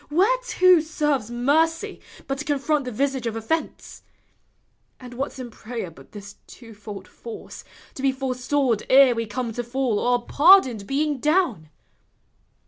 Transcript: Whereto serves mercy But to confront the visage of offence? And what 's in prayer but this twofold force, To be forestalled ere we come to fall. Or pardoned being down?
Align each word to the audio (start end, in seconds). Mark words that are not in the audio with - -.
Whereto 0.09 0.79
serves 0.79 1.29
mercy 1.29 2.01
But 2.25 2.39
to 2.39 2.45
confront 2.45 2.85
the 2.85 2.91
visage 2.91 3.27
of 3.27 3.35
offence? 3.35 4.01
And 4.99 5.13
what 5.13 5.31
's 5.33 5.37
in 5.37 5.51
prayer 5.51 5.91
but 5.91 6.11
this 6.11 6.37
twofold 6.47 7.07
force, 7.07 7.63
To 7.93 8.01
be 8.01 8.11
forestalled 8.11 8.81
ere 8.89 9.13
we 9.13 9.27
come 9.27 9.53
to 9.53 9.63
fall. 9.63 9.99
Or 9.99 10.25
pardoned 10.25 10.87
being 10.87 11.19
down? 11.19 11.69